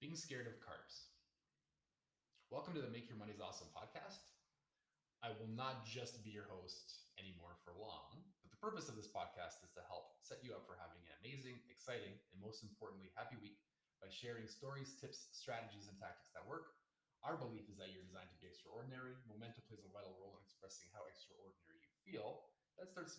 [0.00, 1.08] being scared of carbs.
[2.52, 4.28] Welcome to the Make Your Monday Awesome podcast.
[5.24, 9.08] I will not just be your host anymore for long, but the purpose of this
[9.08, 13.08] podcast is to help set you up for having an amazing, exciting, and most importantly,
[13.16, 13.56] happy week
[13.96, 16.76] by sharing stories, tips, strategies, and tactics that work.
[17.24, 19.16] Our belief is that you're designed to be extraordinary.
[19.24, 22.52] Momentum plays a vital role in expressing how extraordinary you feel.
[22.76, 23.16] That starts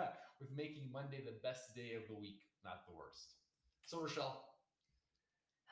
[0.40, 3.36] with making Monday the best day of the week, not the worst.
[3.84, 4.53] So, Rochelle,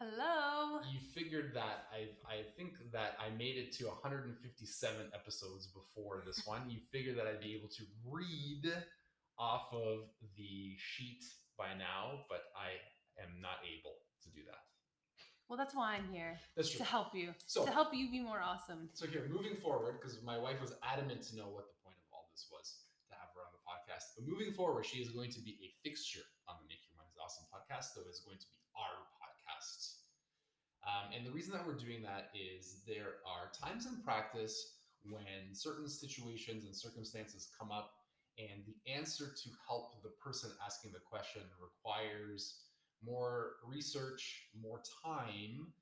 [0.01, 0.81] Hello.
[0.91, 4.35] you figured that I I think that I made it to 157
[5.15, 6.69] episodes before this one.
[6.69, 8.67] You figured that I'd be able to read
[9.39, 11.23] off of the sheet
[11.57, 12.75] by now, but I
[13.23, 14.65] am not able to do that.
[15.49, 16.81] Well, that's why I'm here That's true.
[16.81, 18.89] to help you, So- to help you be more awesome.
[18.95, 22.09] So here, moving forward, because my wife was adamant to know what the point of
[22.09, 24.17] all this was to have her on the podcast.
[24.17, 27.13] But moving forward, she is going to be a fixture on the Make Your Monday
[27.21, 27.93] Awesome podcast.
[27.93, 29.22] So it's going to be our podcast.
[30.83, 35.55] Um, and the reason that we're doing that is there are times in practice when
[35.55, 37.93] certain situations and circumstances come up,
[38.39, 42.63] and the answer to help the person asking the question requires
[43.05, 45.73] more research, more time,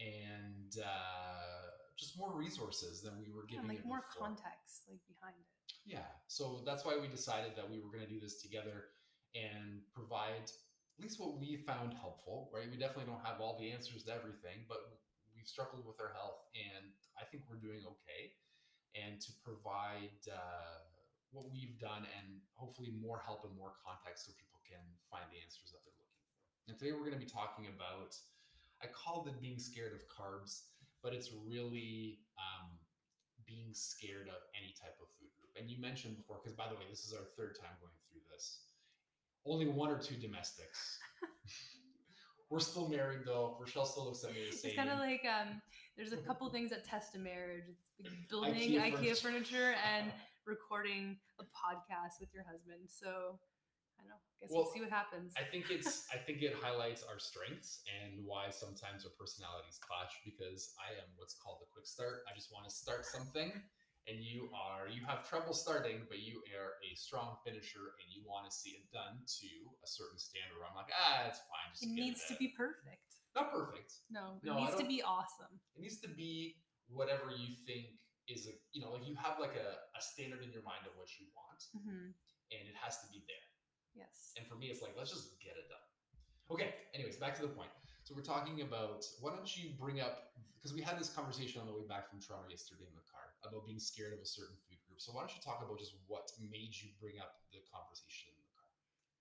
[0.00, 4.28] and uh, just more resources than we were Yeah, giving like it more before.
[4.28, 5.46] context, like behind it.
[5.84, 8.92] Yeah, so that's why we decided that we were going to do this together
[9.34, 10.50] and provide
[10.98, 12.50] at least what we found helpful.
[12.50, 14.82] Right, we definitely don't have all the answers to everything, but
[15.30, 18.34] we've struggled with our health, and I think we're doing okay.
[18.98, 20.82] And to provide uh,
[21.30, 25.38] what we've done, and hopefully more help and more context, so people can find the
[25.38, 26.34] answers that they're looking for.
[26.66, 28.18] And today we're going to be talking about.
[28.82, 30.70] I called it being scared of carbs,
[31.02, 32.78] but it's really um,
[33.46, 35.50] being scared of any type of food group.
[35.58, 38.22] And you mentioned before, because by the way, this is our third time going through
[38.30, 38.66] this.
[39.48, 40.98] Only one or two domestics.
[42.50, 43.56] We're still married though.
[43.60, 44.70] Rochelle still looks at me the same.
[44.70, 45.60] It's kind of like um,
[45.96, 47.64] there's a couple things that test a marriage.
[47.98, 49.74] It's building IKEA IKEA, furniture.
[49.84, 50.10] and
[50.46, 52.88] recording a podcast with your husband.
[52.88, 53.36] So
[53.98, 54.16] I don't know.
[54.16, 55.34] I Guess Well, we'll see what happens.
[55.36, 60.16] I think it's I think it highlights our strengths and why sometimes our personalities clash
[60.24, 62.24] because I am what's called a quick start.
[62.24, 63.52] I just want to start something
[64.08, 68.24] and you are you have trouble starting, but you are a strong finisher and you
[68.24, 69.50] want to see it done to
[69.84, 71.68] a certain standard where I'm like, ah, it's fine.
[71.76, 73.20] Just it needs to be perfect.
[73.36, 74.00] not perfect.
[74.10, 75.52] No, it No, needs to be awesome.
[75.76, 76.56] It needs to be
[76.88, 80.50] whatever you think is a you know, like you have like a, a standard in
[80.50, 82.12] your mind of what you want hmm
[82.48, 83.48] and it has to be there.
[83.92, 84.32] Yes.
[84.40, 85.84] And for me, it's like, let's just get it done.
[86.48, 87.68] Okay, anyways, back to the point.
[88.08, 91.68] So we're talking about why don't you bring up because we had this conversation on
[91.68, 94.56] the way back from Toronto yesterday in the car about being scared of a certain
[94.66, 94.98] food group.
[95.00, 98.38] So why don't you talk about just what made you bring up the conversation in
[98.38, 98.70] the car?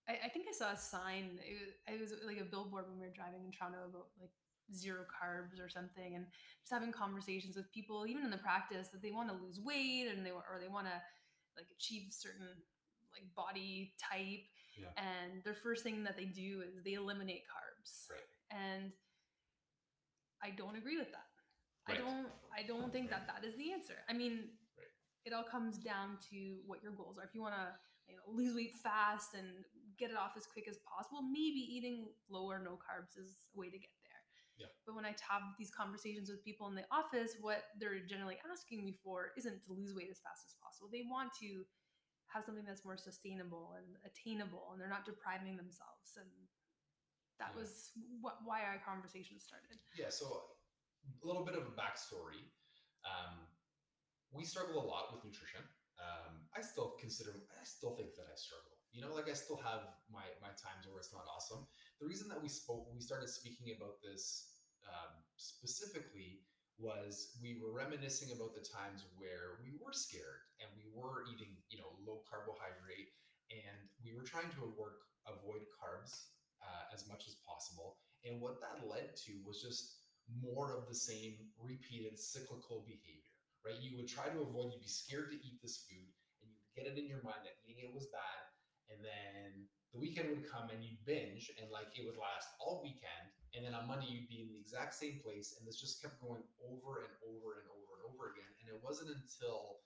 [0.09, 1.37] I, I think I saw a sign.
[1.43, 4.33] It, it was like a billboard when we were driving in Toronto about like
[4.73, 6.25] zero carbs or something, and
[6.63, 10.07] just having conversations with people, even in the practice, that they want to lose weight
[10.11, 10.97] and they or they want to
[11.55, 12.51] like achieve certain
[13.13, 14.43] like body type,
[14.77, 14.91] Yeah.
[14.97, 18.27] and their first thing that they do is they eliminate carbs, Right.
[18.51, 18.91] and
[20.43, 21.29] I don't agree with that.
[21.87, 21.99] I Right.
[21.99, 22.27] don't.
[22.57, 24.03] I don't think that that is the answer.
[24.09, 24.91] I mean, Right.
[25.25, 27.23] it all comes down to what your goals are.
[27.23, 29.65] If you want to you know, lose weight fast and
[29.97, 33.59] get it off as quick as possible, maybe eating low or no carbs is a
[33.59, 34.21] way to get there.
[34.57, 34.67] Yeah.
[34.85, 38.83] But when I have these conversations with people in the office, what they're generally asking
[38.85, 40.87] me for isn't to lose weight as fast as possible.
[40.89, 41.65] They want to
[42.27, 46.15] have something that's more sustainable and attainable, and they're not depriving themselves.
[46.17, 46.29] And
[47.39, 47.59] that Yeah.
[47.61, 49.79] was what, why our conversation started.
[49.95, 50.56] Yeah, so
[51.23, 52.47] a little bit of a backstory.
[53.05, 53.47] Um,
[54.31, 55.63] we struggle a lot with nutrition.
[55.97, 58.77] Um, I still consider, I still think that I struggle.
[58.93, 61.67] You know, like I still have my my times where it's not awesome.
[62.01, 64.55] The reason that we spoke, we started speaking about this
[64.87, 66.41] um, specifically
[66.77, 71.57] was we were reminiscing about the times where we were scared and we were eating,
[71.69, 73.09] you know, low carbohydrate,
[73.49, 74.95] and we were trying to avoid
[75.27, 76.31] avoid carbs
[76.63, 77.97] uh, as much as possible.
[78.23, 83.79] And what that led to was just more of the same repeated cyclical behavior, right?
[83.79, 86.11] You would try to avoid, you'd be scared to eat this food,
[86.43, 88.41] and you'd get it in your mind that eating it was bad.
[88.91, 92.83] And then the weekend would come and you'd binge, and like it would last all
[92.83, 93.31] weekend.
[93.55, 95.55] And then on Monday, you'd be in the exact same place.
[95.57, 98.51] And this just kept going over and over and over and over again.
[98.59, 99.83] And it wasn't until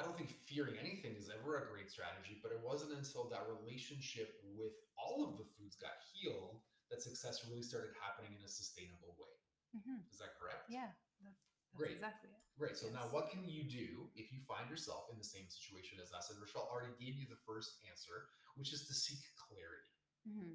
[0.00, 3.44] I don't think fearing anything is ever a great strategy, but it wasn't until that
[3.44, 6.56] relationship with all of the foods got healed
[6.90, 9.34] that success really started happening in a sustainable way.
[9.74, 10.66] hmm Is that correct?
[10.68, 10.90] Yeah,
[11.22, 11.94] that, that's Great.
[11.96, 12.42] exactly it.
[12.58, 12.76] Great.
[12.76, 16.12] So now, what can you do if you find yourself in the same situation as
[16.12, 16.28] us?
[16.28, 18.28] And Rochelle already gave you the first answer,
[18.58, 19.88] which is to seek clarity.
[20.26, 20.54] hmm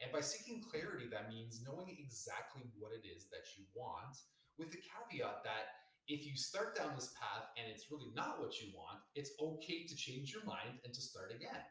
[0.00, 4.18] And by seeking clarity, that means knowing exactly what it is that you want,
[4.58, 8.60] with the caveat that if you start down this path and it's really not what
[8.60, 11.62] you want, it's okay to change your mind and to start again.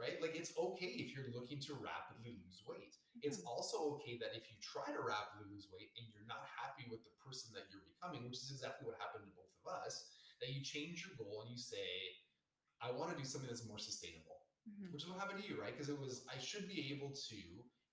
[0.00, 0.18] Right?
[0.18, 2.96] Like it's okay if you're looking to rapidly lose weight.
[3.22, 3.46] It's Mhm.
[3.46, 7.04] also okay that if you try to rapidly lose weight and you're not happy with
[7.04, 10.10] the person that you're becoming, which is exactly what happened to both of us,
[10.40, 12.18] that you change your goal and you say,
[12.82, 14.90] I want to do something that's more sustainable, Mhm.
[14.92, 15.70] which is what happened to you, right?
[15.70, 17.36] Because it was, I should be able to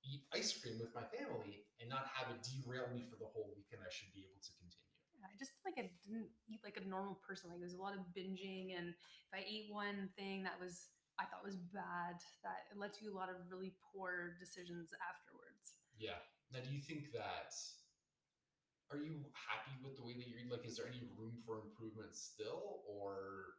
[0.02, 3.54] eat ice cream with my family and not have it derail me for the whole
[3.56, 4.90] week, and I should be able to continue.
[5.22, 7.50] I just feel like I didn't eat like a normal person.
[7.52, 10.88] Like there was a lot of binging, and if I ate one thing that was
[11.20, 15.76] I thought was bad, that it led to a lot of really poor decisions afterwards.
[16.00, 16.24] Yeah.
[16.56, 17.54] Now, do you think that?
[18.90, 20.50] Are you happy with the way that you're eating?
[20.50, 23.54] Like, is there any room for improvement still, or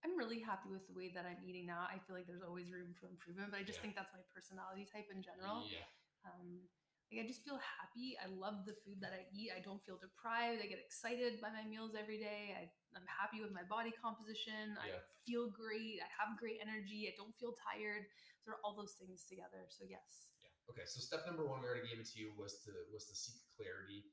[0.00, 1.84] I'm really happy with the way that I'm eating now.
[1.84, 3.92] I feel like there's always room for improvement, but I just Yeah.
[3.92, 5.68] think that's my personality type in general.
[5.68, 5.84] yeah,
[6.24, 6.64] Um,
[7.10, 8.14] like I just feel happy.
[8.22, 9.50] I love the food that I eat.
[9.50, 10.62] I don't feel deprived.
[10.62, 12.54] I get excited by my meals every day.
[12.54, 14.78] I, I'm happy with my body composition.
[14.78, 14.94] I
[15.26, 15.98] feel great.
[15.98, 17.10] I have great energy.
[17.10, 18.06] I don't feel tired.
[18.46, 19.66] So all those things together.
[19.74, 20.30] So yes.
[20.38, 20.54] yeah?
[20.70, 20.86] Okay.
[20.86, 23.42] So step number one, we already gave it to you, was to was to seek
[23.58, 24.06] clarity.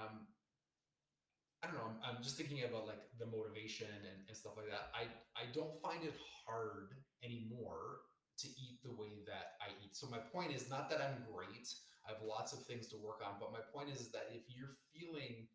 [0.00, 0.24] Um,
[1.60, 1.92] I don't know.
[1.92, 4.88] I'm, I'm just thinking about like the motivation and, and stuff like that.
[4.96, 6.16] I I don't find it
[6.48, 8.08] hard anymore
[8.40, 9.92] to eat the way that I eat.
[9.92, 11.68] So my point is not that I'm great.
[12.04, 14.76] I have lots of things to work on, but my point is that if you're
[14.92, 15.48] feeling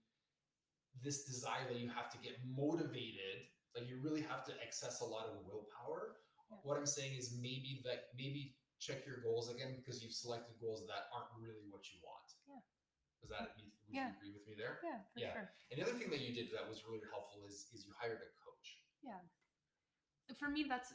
[1.05, 3.45] this desire that you have to get motivated,
[3.77, 6.17] like you really have to access a lot of willpower.
[6.49, 6.57] Yeah.
[6.65, 10.81] What I'm saying is maybe that maybe check your goals again because you've selected goals
[10.89, 12.25] that aren't really what you want.
[12.49, 12.63] Yeah.
[13.21, 14.09] Does that would Yeah.
[14.09, 14.81] you agree with me there?
[14.81, 15.33] Yeah, Yeah.
[15.37, 15.47] sure.
[15.69, 18.17] And the other thing that you did that was really helpful is is you hired
[18.25, 18.81] a coach.
[19.05, 19.21] Yeah.
[20.39, 20.93] For me, that's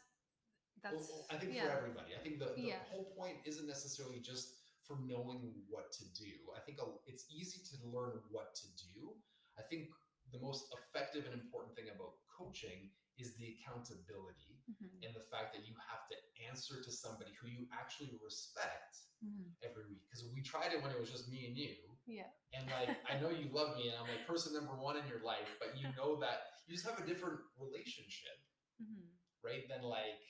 [0.83, 1.71] that's well, I think yeah.
[1.71, 2.17] for everybody.
[2.17, 2.83] I think the, the Yeah.
[2.91, 6.33] whole point isn't necessarily just for knowing what to do.
[6.57, 9.17] I think it's easy to learn what to do.
[9.59, 9.89] I think
[10.33, 15.55] the most effective and important thing about coaching is the accountability Mhm, and the fact
[15.55, 16.17] that you have to
[16.51, 19.55] answer to somebody who you actually respect mhm.
[19.63, 20.03] every week.
[20.11, 21.77] Because we tried it when it was just me and you.
[22.07, 22.31] Yeah.
[22.53, 25.23] And like, I know you love me and I'm like person number one in your
[25.23, 28.35] life, but you know that you just have a different relationship,
[28.83, 29.07] Mhm.
[29.43, 29.69] right?
[29.69, 30.21] Than like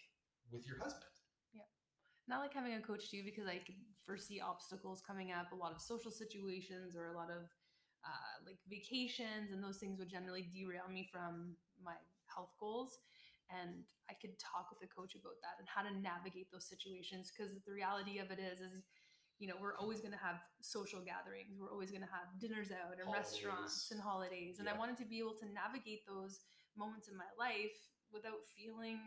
[0.50, 1.13] with your husband.
[2.28, 5.72] Not like having a coach too because I could foresee obstacles coming up, a lot
[5.72, 7.48] of social situations or a lot of
[8.04, 11.96] uh, like vacations, and those things would generally derail me from my
[12.28, 12.98] health goals.
[13.48, 17.32] And I could talk with a coach about that and how to navigate those situations
[17.32, 18.84] because the reality of it is, is
[19.38, 21.58] you know, we're always going to have social gatherings.
[21.60, 24.60] We're always going to have dinners out and restaurants and holidays.
[24.60, 26.40] And I wanted to be able to navigate those
[26.76, 27.74] moments in my life
[28.12, 29.00] without feeling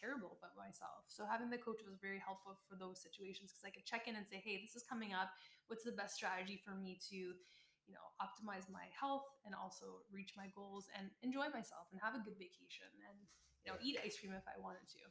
[0.00, 1.08] terrible about myself.
[1.08, 4.16] So having the coach was very helpful for those situations because I could check in
[4.16, 5.32] and say, "Hey, this is coming up.
[5.66, 10.36] What's the best strategy for me to, you know, optimize my health and also reach
[10.36, 13.18] my goals and enjoy myself and have a good vacation and
[13.64, 15.02] you know eat ice cream if I wanted to."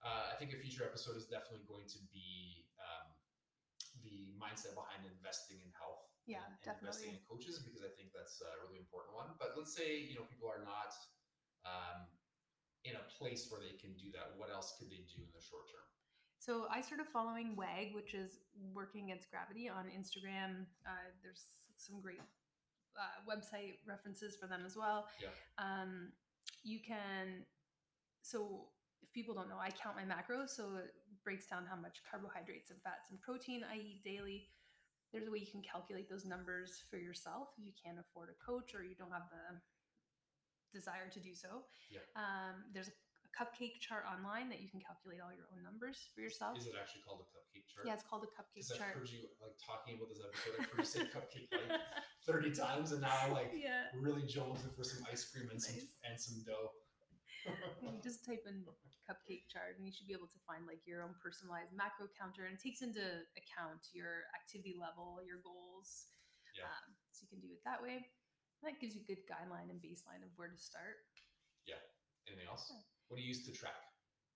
[0.00, 3.12] Uh, I think a future episode is definitely going to be um,
[4.00, 6.08] the mindset behind investing in health.
[6.24, 9.34] Yeah, and, and investing in coaches because I think that's a really important one.
[9.36, 10.92] But let's say you know people are not
[11.64, 12.08] um,
[12.84, 14.32] in a place where they can do that.
[14.36, 15.84] What else could they do in the short term?
[16.40, 18.40] So I started following WAG, which is
[18.72, 20.64] Working Against Gravity on Instagram.
[20.88, 21.44] Uh, there's
[21.76, 22.24] some great
[22.96, 25.06] uh, website references for them as well.
[25.20, 25.28] Yeah.
[25.60, 26.12] Um,
[26.64, 27.44] you can,
[28.22, 28.72] so
[29.02, 30.56] if people don't know, I count my macros.
[30.56, 34.48] So it breaks down how much carbohydrates and fats and protein I eat daily.
[35.12, 38.38] There's a way you can calculate those numbers for yourself if you can't afford a
[38.40, 39.60] coach or you don't have the
[40.72, 41.66] desire to do so.
[41.90, 42.00] Yeah.
[42.16, 42.96] Um, there's a
[43.30, 46.58] a cupcake chart online that you can calculate all your own numbers for yourself.
[46.58, 47.84] Is it actually called a cupcake chart?
[47.86, 48.94] Yeah, it's called a cupcake Because I've chart.
[48.96, 50.54] heard you like talking about this episode.
[50.58, 51.80] I've heard you say cupcake like
[52.28, 53.92] thirty times, and now like yeah.
[53.94, 56.74] really jonesing for some ice cream and some and some dough.
[57.80, 58.68] You just type in
[59.08, 62.44] cupcake chart and you should be able to find like your own personalized macro counter
[62.44, 63.00] and it takes into
[63.34, 66.12] account your activity level, your goals.
[66.52, 66.68] Yeah.
[66.68, 68.12] Um, so you can do it that way.
[68.62, 71.00] That gives you a good guideline and baseline of where to start.
[71.64, 71.80] Yeah.
[72.28, 72.68] Anything else?
[72.68, 72.84] Yeah.
[73.08, 73.76] What do you use to track?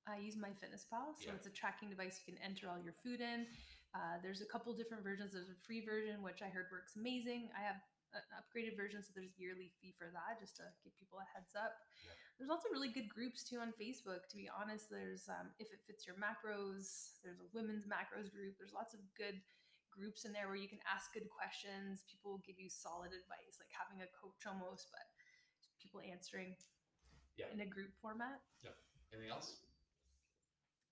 [0.08, 1.36] I use MyFitnessPal, so Yeah.
[1.36, 2.20] it's a tracking device.
[2.24, 3.48] You can enter all your food in.
[3.94, 5.32] Uh, there's a couple different versions.
[5.32, 7.52] There's a free version, which I heard works amazing.
[7.56, 7.80] I have
[8.12, 11.54] an upgraded version, so there's yearly fee for that, just to give people a heads
[11.56, 11.72] up.
[12.04, 12.12] Yeah.
[12.38, 14.28] There's also really good groups too on Facebook.
[14.28, 17.20] To be honest, there's um, if it fits your macros.
[17.22, 18.56] There's a women's macros group.
[18.58, 19.40] There's lots of good
[19.94, 22.02] groups in there where you can ask good questions.
[22.10, 25.06] People will give you solid advice, like having a coach almost, but
[25.78, 26.56] people answering
[27.36, 27.50] Yeah.
[27.50, 28.42] in a group format.
[28.62, 28.74] Yeah.
[29.12, 29.62] Anything else?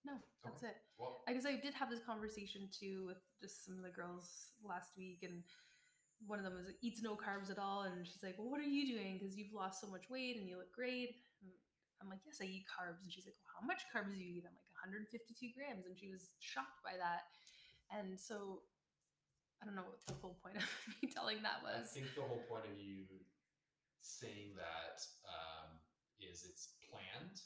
[0.04, 0.76] No, that's it.
[0.99, 4.50] Well, I guess I did have this conversation too with just some of the girls
[4.62, 5.44] last week, and
[6.26, 8.64] one of them was eats no carbs at all, and she's like, "Well, what are
[8.66, 9.18] you doing?
[9.18, 11.52] Because you've lost so much weight and you look great." And
[12.00, 14.38] I'm like, "Yes, I eat carbs," and she's like, well, "How much carbs do you
[14.38, 17.30] eat?" I'm like, "152 grams," and she was shocked by that.
[17.90, 18.64] And so,
[19.62, 20.66] I don't know what the whole point of
[20.99, 21.95] me telling that was.
[21.95, 23.07] I think the whole point of you
[24.02, 24.99] saying that
[25.31, 25.78] um,
[26.19, 27.38] is it's planned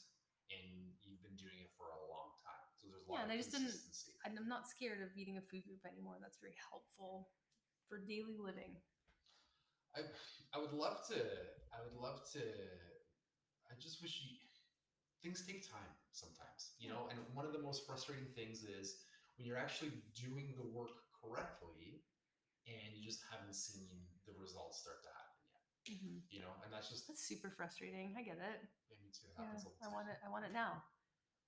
[0.49, 2.65] and you've been doing it for a long time.
[2.81, 3.77] So there's a lot Yeah, and of I just didn't-
[4.25, 6.17] I'm not scared of eating a food group anymore.
[6.19, 7.29] That's very helpful
[7.87, 8.81] for daily living.
[9.95, 10.01] I
[10.53, 11.17] I would love to
[11.71, 12.41] I would love to
[13.69, 14.35] I just wish you
[15.21, 19.01] things take time sometimes, you know, and one of the most frustrating things is
[19.37, 22.03] when you're actually doing the work correctly
[22.67, 23.87] and you just haven't seen
[24.27, 25.63] the results start to happen yet.
[25.95, 26.23] Mhm.
[26.31, 28.15] You know, and that's just That's super frustrating.
[28.17, 28.59] I get it.
[28.91, 29.27] yeah, me too.
[29.31, 30.19] It Yeah, I want it.
[30.23, 30.83] I want it now.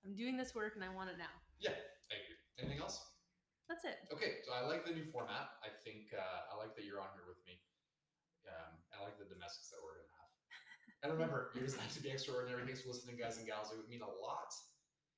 [0.06, 1.32] I'm doing this work and I want it now.
[1.60, 2.40] Yeah, I agree.
[2.60, 3.04] Anything else?
[3.68, 4.00] That's it.
[4.12, 5.52] Okay, so I like the new format.
[5.62, 7.60] I think uh, I like that you're on here with me.
[8.48, 10.32] Um, I like the domestics that we're gonna have.
[11.04, 12.64] And remember, you're designed to be extraordinary.
[12.66, 13.72] Thanks for listening, guys and gals.
[13.72, 14.50] It would mean a lot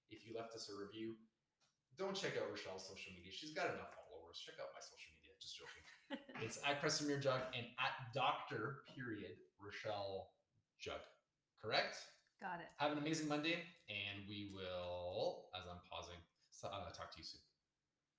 [0.09, 1.15] if you left us a review.
[1.95, 3.31] Don't check out Rochelle's social media.
[3.31, 3.93] She's got enough
[4.31, 4.39] followers.
[4.47, 5.35] Check out my social media.
[5.39, 5.83] Just joking.
[6.43, 10.31] it's at Cresemere Jug and at Doctor period Rochelle
[10.79, 10.99] Jug.
[11.63, 11.95] Correct?
[12.41, 12.67] Got it.
[12.77, 16.17] Have an amazing Monday, and we will, as I'm pausing,
[16.49, 17.41] so- uh, talk to you soon.